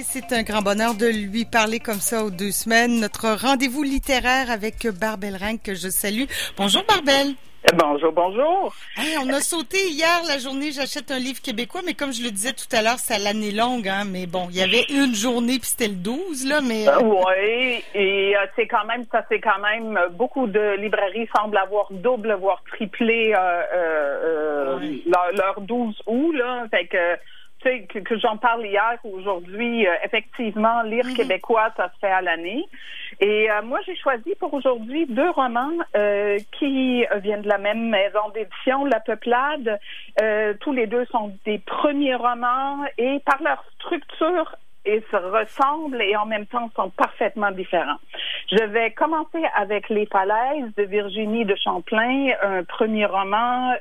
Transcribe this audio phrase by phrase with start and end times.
[0.00, 3.00] c'est un grand bonheur de lui parler comme ça aux deux semaines.
[3.00, 6.24] Notre rendez-vous littéraire avec Barbel Rank que je salue.
[6.56, 7.34] Bonjour Barbel.
[7.64, 8.74] Eh, bonjour, bonjour.
[9.22, 12.52] on a sauté hier la journée, j'achète un livre québécois, mais comme je le disais
[12.52, 15.68] tout à l'heure, c'est l'année longue, hein, mais bon, il y avait une journée puis
[15.68, 16.88] c'était le 12, là, mais...
[16.88, 21.28] Euh, oui, et euh, c'est quand même, ça c'est quand même, euh, beaucoup de librairies
[21.36, 24.80] semblent avoir double, voire triplé leur,
[25.32, 27.16] leur 12 août, là, fait que
[27.62, 31.14] que, que j'en parle hier ou aujourd'hui, euh, effectivement, lire mhm.
[31.14, 32.64] québécois, ça se fait à l'année.
[33.20, 37.88] Et euh, moi, j'ai choisi pour aujourd'hui deux romans euh, qui viennent de la même
[37.88, 39.78] maison d'édition, La Peuplade.
[40.60, 46.16] tous les deux sont des premiers romans et par leur structure ils se ressemblent et
[46.16, 48.00] en même temps sont parfaitement différents.
[48.50, 53.74] Je vais commencer avec Les Falaises de Virginie de Champlain, un premier roman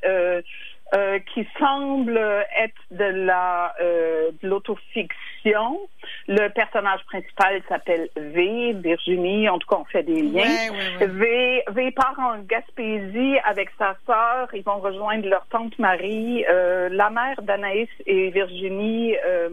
[0.93, 2.17] euh, euh, qui semble
[2.57, 5.79] être de la euh, de l'autofiction.
[6.27, 10.71] Le personnage principal s'appelle V, Virginie, en tout cas on fait des liens.
[10.99, 16.45] V, v part en Gaspésie avec sa sœur, ils vont rejoindre leur tante Marie.
[16.49, 19.49] Euh, la mère d'Anaïs et Virginie euh,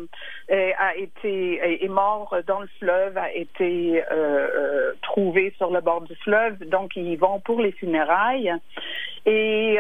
[0.49, 6.15] a été est mort dans le fleuve, a été euh, trouvée sur le bord du
[6.17, 8.53] fleuve, donc ils vont pour les funérailles.
[9.27, 9.79] Et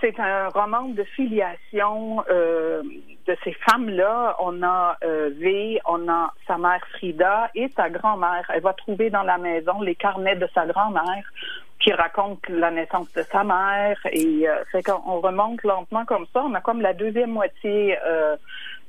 [0.00, 2.82] c'est un roman de filiation euh,
[3.26, 4.36] de ces femmes-là.
[4.40, 8.50] On a euh, V, on a sa mère Frida et sa grand-mère.
[8.54, 11.24] Elle va trouver dans la maison les carnets de sa grand-mère
[11.80, 13.98] qui racontent la naissance de sa mère.
[14.12, 16.42] Et euh, fait qu'on remonte lentement comme ça.
[16.44, 18.36] On a comme la deuxième moitié euh,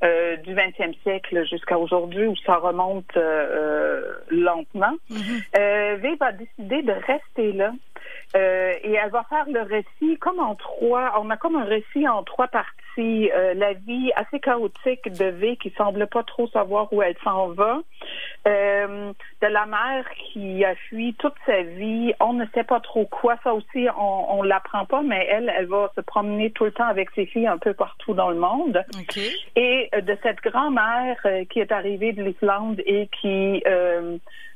[0.04, 3.18] euh, du 20e siècle jusqu'à aujourd'hui où ça remonte
[4.32, 4.96] lentement.
[5.12, 5.96] Mm-hmm.
[5.98, 7.72] V va décider de rester là
[8.36, 11.20] euh, et elle va faire le récit comme en trois.
[11.22, 12.76] On a comme un récit en trois parties.
[13.00, 17.48] Euh, la vie assez chaotique de V qui semble pas trop savoir où elle s'en
[17.50, 17.80] va.
[18.48, 22.14] Euh, de la mère qui a fui toute sa vie.
[22.20, 23.38] On ne sait pas trop quoi.
[23.44, 26.88] Ça aussi, on, on l'apprend pas, mais elle, elle va se promener tout le temps
[26.88, 28.84] avec ses filles un peu partout dans le monde.
[29.56, 33.64] Et de cette grand-mère qui est arrivée de l'Islande et qui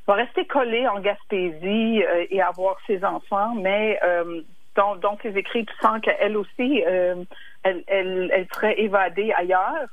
[0.07, 4.41] va rester collée en Gaspésie euh, et avoir ses enfants, mais euh,
[4.75, 7.23] dans, dans ses écrits, tu sens qu'elle aussi, euh,
[7.63, 9.87] elle, elle, elle serait évadée ailleurs.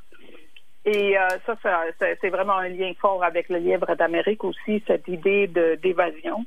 [0.87, 1.57] Et euh, ça,
[1.99, 6.47] c'est vraiment un lien fort avec le lièvre d'Amérique aussi, cette idée d'évasion.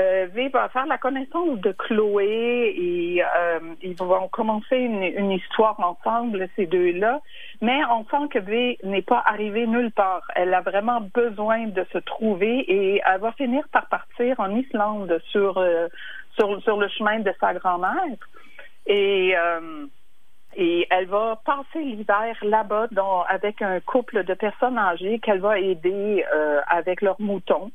[0.00, 5.32] Euh, v va faire la connaissance de Chloé et euh, ils vont commencer une, une,
[5.32, 7.20] histoire ensemble, ces deux-là.
[7.60, 10.22] Mais on sent que V n'est pas arrivée nulle part.
[10.34, 15.20] Elle a vraiment besoin de se trouver et elle va finir par partir en Islande
[15.30, 15.88] sur euh,
[16.38, 18.16] sur, sur le chemin de sa grand-mère.
[18.86, 19.86] Et euh,
[20.56, 22.88] et elle va passer l'hiver là-bas
[23.28, 27.70] avec un couple de personnes âgées qu'elle va aider euh, avec leurs moutons.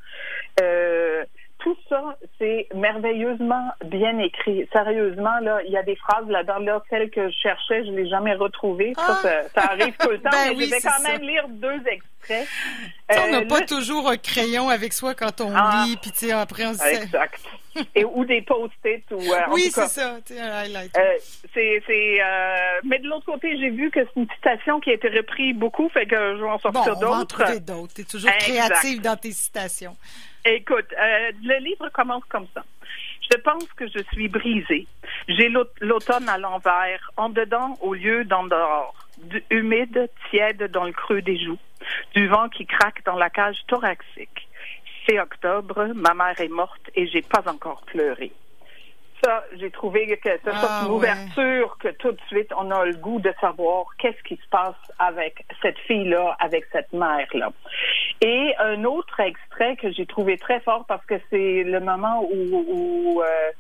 [0.61, 1.23] Euh,
[1.59, 4.67] tout ça, c'est merveilleusement bien écrit.
[4.71, 7.97] Sérieusement, là, il y a des phrases là-dedans, là, celles que je cherchais, je ne
[7.97, 8.93] l'ai jamais retrouvées.
[8.95, 9.43] Ça, ah!
[9.53, 12.18] ça, arrive tout le temps, ben mais je vais quand même lire deux extraits.
[13.09, 15.85] On n'a euh, pas toujours un crayon avec soi quand on ah!
[15.85, 17.39] lit, puis après on se Exact.
[17.95, 21.13] Et, ou des post-it ou euh, oui c'est ça un highlight euh,
[21.53, 22.17] c'est c'est
[22.83, 25.87] mais de l'autre côté j'ai vu que c'est une citation qui a été reprise beaucoup
[25.89, 29.01] fait que je vais en sortir d'autres on va en trouver d'autres t'es toujours créative
[29.01, 29.95] dans tes citations
[30.45, 32.63] Écoute, euh, le livre commence comme ça.
[33.31, 34.87] Je pense que je suis brisée.
[35.27, 35.51] J'ai
[35.81, 38.95] l'automne à l'envers, en dedans au lieu d'en dehors.
[39.49, 41.59] Humide, tiède dans le creux des joues.
[42.13, 44.47] Du vent qui craque dans la cage thoraxique.
[45.07, 48.31] C'est octobre, ma mère est morte et j'ai pas encore pleuré
[49.23, 52.95] ça, j'ai trouvé que c'est ah, une ouverture que tout de suite, on a le
[52.95, 57.51] goût de savoir qu'est-ce qui se passe avec cette fille-là, avec cette mère-là.
[58.21, 63.21] Et un autre extrait que j'ai trouvé très fort parce que c'est le moment où,
[63.21, 63.51] euh,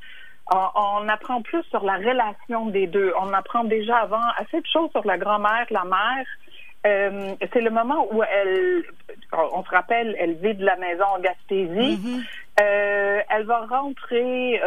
[0.51, 3.13] on, apprend plus sur la relation des deux.
[3.21, 6.25] On apprend déjà avant assez de choses sur la grand-mère, la mère.
[6.87, 8.83] Euh, c'est le moment où elle,
[9.33, 11.97] on se rappelle, elle vit de la maison en Gaspésie.
[11.97, 12.23] Mm-hmm.
[12.61, 14.61] Euh, elle va rentrer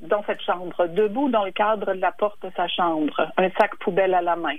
[0.00, 3.76] dans cette chambre, debout dans le cadre de la porte de sa chambre, un sac
[3.76, 4.56] poubelle à la main.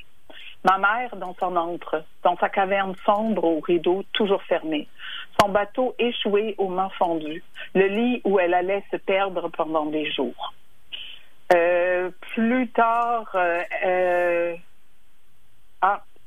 [0.64, 4.88] Ma mère dans son antre, dans sa caverne sombre aux rideaux toujours fermés.
[5.42, 7.44] Son bateau échoué au mât fondu.
[7.76, 10.54] Le lit où elle allait se perdre pendant des jours.
[11.54, 14.56] Euh, plus tard, euh, euh,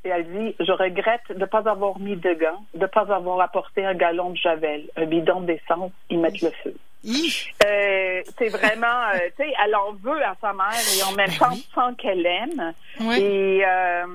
[0.06, 3.12] et elle dit, je regrette de ne pas avoir mis de gants, de ne pas
[3.12, 6.75] avoir apporté un galon de javel, un bidon d'essence, y mettre le feu.
[7.64, 11.29] Euh, c'est vraiment, euh, tu sais, elle en veut à sa mère et en même
[11.29, 12.73] ben temps sans qu'elle aime.
[13.17, 14.06] Et euh,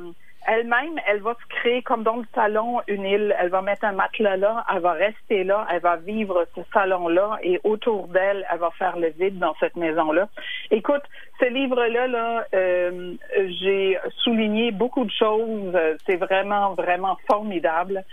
[0.48, 3.36] elle-même, elle va se créer comme dans le salon une île.
[3.40, 7.38] Elle va mettre un matelas là, elle va rester là, elle va vivre ce salon-là
[7.44, 10.30] et autour d'elle, elle va faire le vide dans cette maison-là.
[10.72, 11.04] Écoute,
[11.40, 13.14] ce livre-là, là, euh,
[13.62, 15.78] j'ai souligné beaucoup de choses.
[16.06, 18.04] C'est vraiment, vraiment formidable.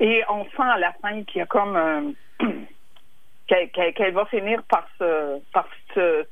[0.00, 2.46] Et on sent à la fin qu'il y a comme euh,
[3.46, 6.24] qu'elle va finir par se, par se,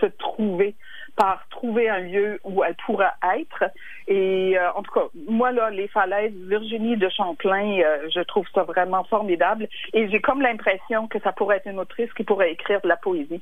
[0.00, 0.74] se trouver
[1.16, 3.64] par trouver un lieu où elle pourra être.
[4.08, 8.46] Et euh, en tout cas, moi, là, les falaises, Virginie de Champlain, euh, je trouve
[8.54, 9.68] ça vraiment formidable.
[9.92, 12.96] Et j'ai comme l'impression que ça pourrait être une autrice qui pourrait écrire de la
[12.96, 13.40] poésie.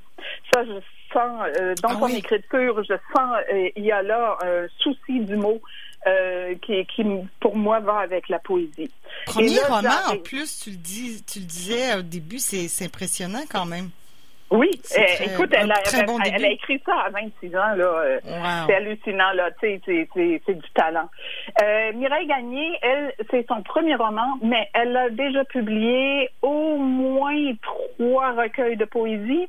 [0.52, 0.72] Ça, je
[1.12, 3.36] sens, euh, dans ah son écriture, je sens,
[3.76, 5.60] il y a là un souci du mot.
[6.62, 7.04] qui, qui,
[7.38, 8.90] pour moi, va avec la poésie.
[9.26, 13.66] Premier roman, en plus, tu le, dis, tu le disais au début, c'est impressionnant quand
[13.66, 13.90] même.
[14.52, 15.76] Oui, eh, écoute, elle a,
[16.26, 17.84] elle, a, écrit ça à 26 ans, là.
[17.84, 18.20] Euh,
[18.66, 19.50] c'est hallucinant, là.
[19.58, 21.08] Tu sais, c'est du talent.
[21.62, 27.52] Euh, Mireille Gagné, elle, c'est son premier roman, mais elle a déjà publié au moins
[27.96, 29.48] trois recueils de poésie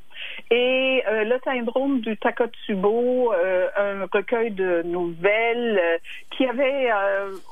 [0.56, 5.98] et euh, le syndrome du Takotsubo, euh, un recueil de nouvelles euh,
[6.30, 6.92] qui avait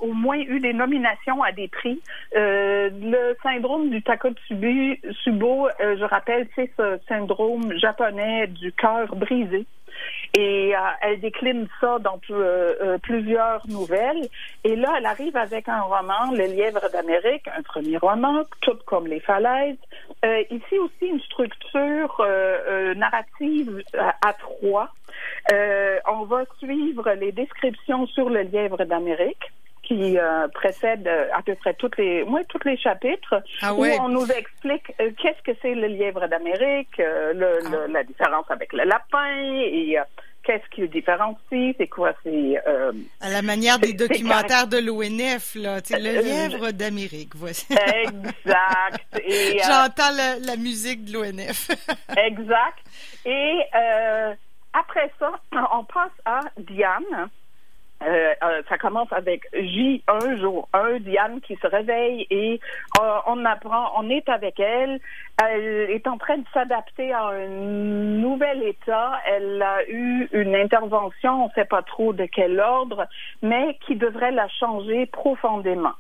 [0.02, 2.00] au moins eu des nominations à des prix.
[2.36, 9.66] le syndrome du Takotsubo, je rappelle, c'est ce syndrome japonais du cœur brisé.
[10.36, 12.20] Et elle décline ça dans
[13.02, 14.28] plusieurs nouvelles.
[14.64, 19.08] Et là, elle arrive avec un roman, Le lièvre d'Amérique, un premier roman, tout comme
[19.08, 19.78] les falaises.
[20.50, 22.26] Ici aussi, une structure
[22.96, 24.94] narrative à, trois.
[25.52, 29.52] on va suivre les descriptions sur le lièvre d'Amérique
[29.84, 30.18] qui
[30.54, 34.94] précède à peu près toutes les, moi, tous les chapitres, ah où on nous explique
[34.98, 37.88] qu'est-ce que c'est le lièvre d'Amérique, le, ah.
[37.90, 39.98] la différence avec le lapin et
[40.52, 42.62] qu'est-ce qui le différencie, c'est quoi, c'est...
[42.68, 47.68] Euh, à la manière des documentaires de l'ONF, là, le euh, lièvre d'Amérique, voici.
[47.72, 49.00] Exact.
[49.22, 51.70] Euh, J'entends la, musique de l'ONF.
[52.18, 52.80] exact.
[53.26, 53.60] Et
[54.74, 55.32] après ça,
[55.74, 57.30] on passe à Diane.
[58.04, 62.60] Euh, euh, ça commence avec J1 jour 1, Diane qui se réveille et
[63.00, 65.00] euh, on apprend, on est avec elle.
[65.44, 69.14] Elle est en train de s'adapter à un nouvel état.
[69.28, 73.08] Elle a eu une intervention, on ne sait pas trop de quel ordre,
[73.44, 75.94] mais qui devrait la changer profondément.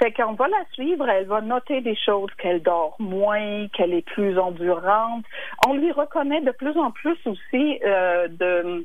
[0.00, 4.06] Fait qu'on va la suivre, elle va noter des choses qu'elle dort moins, qu'elle est
[4.06, 5.24] plus endurante.
[5.66, 8.84] On lui reconnaît de plus en plus aussi de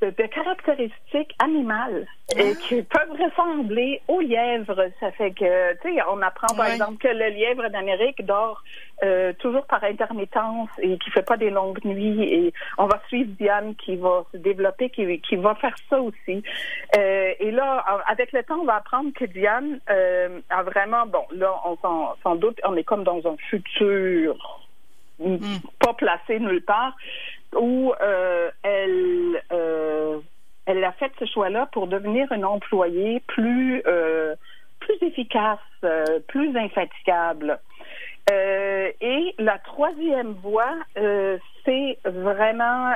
[0.00, 2.06] de, caractéristiques animales
[2.36, 2.58] et ah.
[2.62, 4.88] qui peuvent ressembler aux lièvres.
[5.00, 8.62] Ça fait que, tu sais, on apprend par exemple que le lièvre d'Amérique dort
[9.02, 12.22] euh, toujours par intermittence et qui fait pas des longues nuits.
[12.22, 16.42] Et on va suivre Diane qui va se développer, qui, qui va faire ça aussi.
[16.96, 21.24] Euh, et là, avec le temps, on va apprendre que Diane euh, a vraiment, bon,
[21.32, 21.76] là, on
[22.22, 24.36] s'en doute, on est comme dans un futur
[25.18, 25.36] hmm.
[25.80, 26.94] pas placé nulle part,
[27.54, 30.18] où euh, elle euh,
[30.66, 34.34] elle a fait ce choix-là pour devenir une employée plus euh,
[34.80, 35.58] plus efficace,
[36.28, 37.58] plus infatigable.
[38.30, 42.94] et la troisième voie, c'est vraiment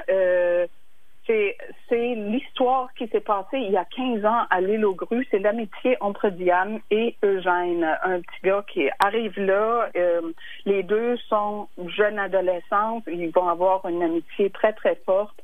[1.26, 1.56] c'est,
[1.90, 5.26] l'histoire qui s'est passée il y a 15 ans à l'île aux grues.
[5.30, 9.88] C'est l'amitié entre Diane et Eugène, un petit gars qui arrive là.
[9.96, 10.32] Euh,
[10.64, 13.02] les deux sont jeunes adolescents.
[13.06, 15.38] Ils vont avoir une amitié très, très forte.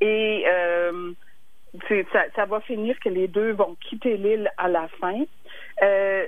[0.00, 1.12] Et euh,
[2.12, 5.24] ça, ça va finir que les deux vont quitter l'île à la fin.
[5.82, 6.26] Euh,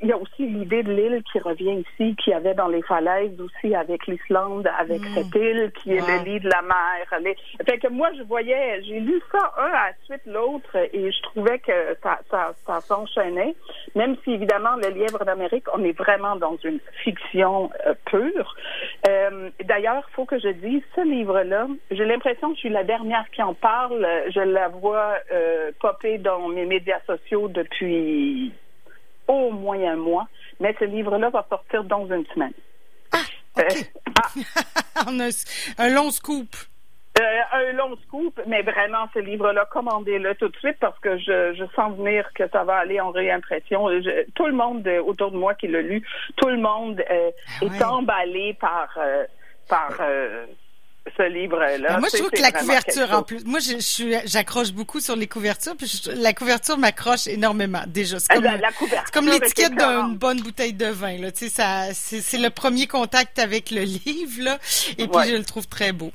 [0.00, 3.38] il y a aussi l'idée de l'île qui revient ici, qui avait dans les falaises
[3.40, 5.14] aussi avec l'Islande, avec mm.
[5.14, 7.34] cette île qui est le lit de la mer.
[7.66, 11.22] Fait que moi, je voyais, j'ai lu ça un à la suite l'autre et je
[11.22, 13.54] trouvais que ça, ça, ça s'enchaînait.
[13.94, 18.54] Même si évidemment, le lièvre d'Amérique, on est vraiment dans une fiction euh, pure.
[19.08, 22.84] Euh, D'ailleurs, il faut que je dise, ce livre-là, j'ai l'impression que je suis la
[22.84, 24.06] dernière qui en parle.
[24.30, 28.52] Je la vois euh, popper dans mes médias sociaux depuis
[29.28, 30.26] au moins un mois,
[30.60, 32.52] mais ce livre-là va sortir dans une semaine.
[33.12, 33.18] Ah,
[33.58, 33.62] euh,
[34.96, 35.04] ah.
[35.78, 36.48] un, long scoop.
[37.20, 41.66] Euh, un long scoop, mais vraiment, ce livre-là, commandez-le tout de suite parce que je,
[41.76, 43.88] sens venir que ça va aller en réimpression.
[44.34, 46.02] tout le monde autour de moi qui l'a lu,
[46.36, 47.30] tout le monde euh,
[47.60, 48.98] ah est emballé par,
[49.68, 50.00] par
[51.16, 51.98] ce livre-là.
[51.98, 53.60] Moi, je trouve que la couverture, en plus, moi,
[54.24, 58.18] j'accroche beaucoup sur les couvertures, puis la couverture m'accroche énormément, déjà.
[58.18, 58.32] C'est
[59.12, 61.32] comme, l'étiquette d'une bonne bouteille de vin, là.
[61.32, 64.58] Tu sais, ça, c'est, le premier contact avec le livre, là.
[64.98, 66.12] Et puis, je le trouve très beau.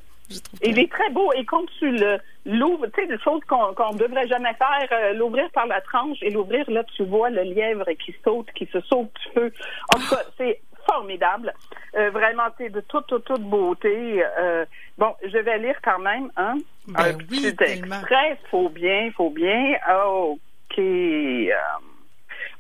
[0.64, 1.32] Il est très beau.
[1.34, 5.14] Et quand tu le, l'ouvre, tu sais, des choses qu'on ne devrait jamais faire, euh,
[5.14, 8.82] l'ouvrir par la tranche et l'ouvrir, là, tu vois le lièvre qui saute, qui se
[8.82, 9.52] saute feu.
[9.96, 11.54] En tout cas, c'est formidable.
[11.96, 14.24] Euh, vraiment, c'est de toute, toute, toute beauté.
[14.40, 14.66] Euh,
[14.98, 16.56] bon, je vais lire quand même, hein?
[16.88, 18.38] Ben un oui, petit extrait.
[18.50, 19.76] Faut bien, faut bien.
[19.90, 20.80] OK.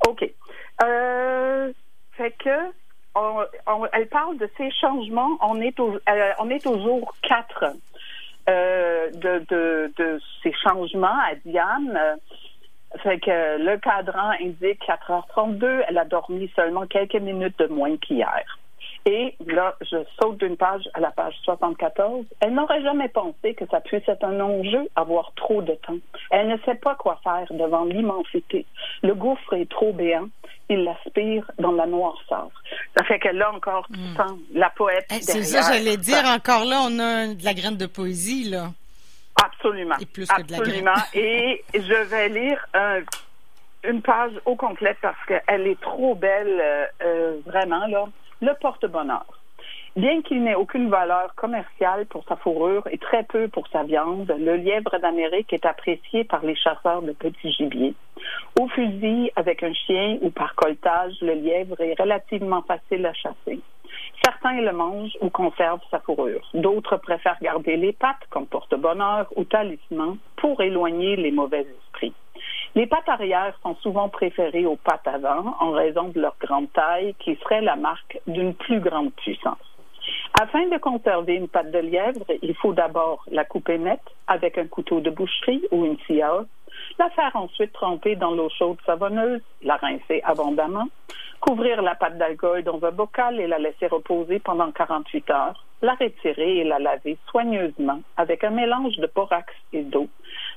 [0.07, 0.29] OK.
[2.17, 2.71] fait que,
[3.93, 5.37] elle parle de ces changements.
[5.41, 5.99] On est au,
[6.39, 7.75] on est au jour 4
[8.49, 11.97] euh, de, de, de, ces changements à Diane.
[13.01, 15.85] Fait que le cadran indique 4h32.
[15.88, 18.43] Elle a dormi seulement quelques minutes de moins qu'hier.
[19.05, 22.25] Et là, je saute d'une page à la page 74.
[22.39, 25.97] Elle n'aurait jamais pensé que ça puisse être un enjeu avoir trop de temps.
[26.31, 28.65] Elle ne sait pas quoi faire devant l'immensité.
[29.01, 30.27] Le gouffre est trop béant.
[30.69, 32.50] Il l'aspire dans la noirceur.
[32.97, 34.15] Ça fait que là encore, tu hmm.
[34.15, 35.05] sens la poète.
[35.12, 36.23] Eh, c'est ça, j'allais dire.
[36.25, 38.69] Encore là, on a de la graine de poésie, là.
[39.41, 39.95] Absolument.
[39.99, 40.91] Et plus que de la Absolument.
[41.13, 42.65] Et je vais lire
[43.83, 48.05] une page au complet parce qu'elle est trop belle, euh, euh, vraiment, là
[48.43, 49.25] le porte-bonheur.
[49.95, 54.33] Bien qu'il n'ait aucune valeur commerciale pour sa fourrure et très peu pour sa viande,
[54.37, 57.93] le lièvre d'Amérique est apprécié par les chasseurs de petits gibiers.
[58.59, 63.59] Au fusil, avec un chien ou par coltage, le lièvre est relativement facile à chasser.
[64.23, 66.47] Certains le mangent ou conservent sa fourrure.
[66.53, 72.13] D'autres préfèrent garder les pattes comme porte-bonheur ou talisman pour éloigner les mauvais esprits.
[72.75, 77.15] Les pattes arrière sont souvent préférées aux pattes avant en raison de leur grande taille
[77.19, 79.57] qui serait la marque d'une plus grande puissance.
[80.39, 84.67] Afin de conserver une patte de lièvre, il faut d'abord la couper nette avec un
[84.67, 86.21] couteau de boucherie ou une scie
[86.99, 90.87] la faire ensuite tremper dans l'eau chaude savonneuse, la rincer abondamment,
[91.39, 95.93] couvrir la pâte d'alcool dans un bocal et la laisser reposer pendant 48 heures, la
[95.95, 100.07] retirer et la laver soigneusement avec un mélange de borax et d'eau,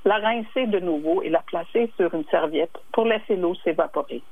[0.04, 4.23] la rincer de nouveau et la placer sur une serviette pour laisser l'eau s'évaporer.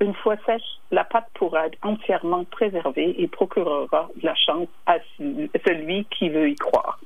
[0.00, 4.98] Une fois sèche, la pâte pourra être entièrement préservée et procurera de la chance à
[5.18, 7.00] celui qui veut y croire.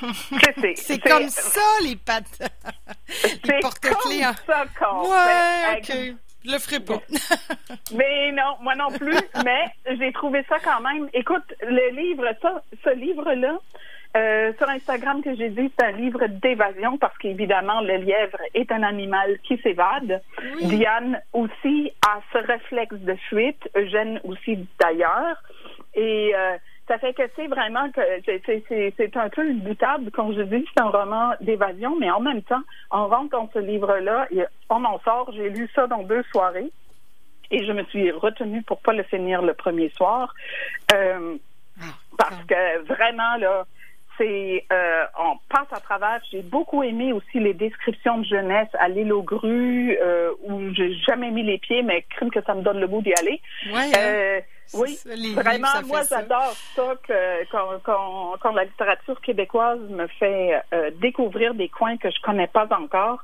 [0.76, 2.40] C'est comme ça, les pâtes.
[3.44, 4.22] les porte-clés.
[4.22, 4.34] Hein.
[4.46, 4.64] ça
[5.02, 6.16] Ouais, OK.
[6.44, 7.00] Je le ferai pas.
[7.94, 9.18] mais non, moi non plus.
[9.44, 11.08] mais j'ai trouvé ça quand même.
[11.12, 13.58] Écoute, le livre, ça, ce livre-là,
[14.16, 18.70] euh, sur Instagram que j'ai dit, c'est un livre d'évasion parce qu'évidemment, le lièvre est
[18.72, 20.22] un animal qui s'évade.
[20.62, 25.36] Diane aussi a ce réflexe de fuite, Eugène aussi d'ailleurs.
[25.94, 26.56] Et euh,
[26.88, 30.88] ça fait que c'est vraiment que c'est un peu boutade, comme je dis, c'est un
[30.88, 34.26] roman d'évasion, mais en même temps, on rentre dans ce livre-là,
[34.70, 36.70] on en sort, j'ai lu ça dans deux soirées,
[37.50, 40.34] et je me suis retenue pour pas le finir le premier soir,
[40.94, 41.36] euh,
[41.80, 41.84] ah,
[42.16, 43.64] parce que vraiment, là,
[44.16, 46.20] c'est euh, on passe à travers.
[46.30, 50.92] J'ai beaucoup aimé aussi les descriptions de jeunesse à l'île aux grues euh, où j'ai
[51.06, 53.40] jamais mis les pieds, mais crime que ça me donne le goût d'y aller.
[53.72, 53.98] Ouais, hein.
[53.98, 54.40] euh,
[54.74, 54.98] oui,
[55.34, 61.68] vraiment, moi j'adore ça, que, quand, quand, la littérature québécoise me fait euh, découvrir des
[61.68, 63.20] coins que je connais pas encore.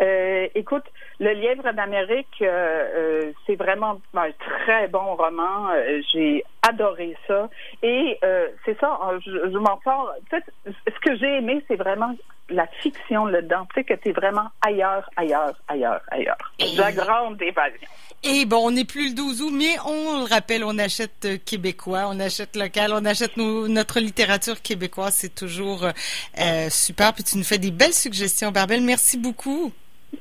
[0.00, 0.84] Euh, écoute,
[1.20, 4.30] Le Lièvre d'Amérique, euh, c'est vraiment un
[4.64, 5.68] très bon roman.
[6.12, 7.48] J'ai adoré ça.
[7.82, 8.18] Et
[8.64, 10.12] c'est ça, je, je m'en sors.
[10.30, 12.14] Ce que j'ai aimé, c'est vraiment
[12.50, 13.66] la fiction là-dedans.
[13.74, 16.36] Tu sais que tu es vraiment ailleurs, ailleurs, ailleurs, ailleurs.
[16.76, 17.88] La grande évasion.
[18.24, 21.38] Et bon, on n'est plus le 12 août, mais on le rappelle, on achète euh,
[21.44, 25.14] québécois, on achète local, on achète notre littérature québécoise.
[25.14, 27.12] C'est toujours euh, super.
[27.14, 28.82] Puis tu nous fais des belles suggestions, Barbel.
[28.82, 29.72] Merci beaucoup.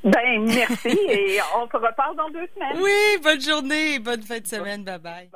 [0.04, 0.90] Ben, merci.
[1.10, 2.78] et on se reparle dans deux semaines.
[2.84, 4.84] Oui, bonne journée et bonne fin de semaine.
[4.84, 5.30] Bye bye.